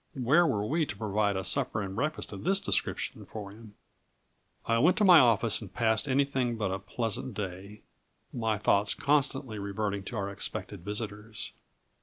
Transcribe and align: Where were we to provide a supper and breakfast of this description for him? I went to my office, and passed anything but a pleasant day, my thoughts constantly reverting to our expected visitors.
Where 0.19 0.47
were 0.47 0.65
we 0.65 0.87
to 0.87 0.97
provide 0.97 1.35
a 1.35 1.43
supper 1.43 1.79
and 1.83 1.95
breakfast 1.95 2.31
of 2.33 2.43
this 2.43 2.59
description 2.59 3.23
for 3.23 3.51
him? 3.51 3.75
I 4.65 4.79
went 4.79 4.97
to 4.97 5.03
my 5.05 5.19
office, 5.19 5.61
and 5.61 5.71
passed 5.71 6.07
anything 6.07 6.57
but 6.57 6.71
a 6.71 6.79
pleasant 6.79 7.35
day, 7.35 7.83
my 8.33 8.57
thoughts 8.57 8.95
constantly 8.95 9.59
reverting 9.59 10.01
to 10.05 10.17
our 10.17 10.31
expected 10.31 10.83
visitors. 10.83 11.53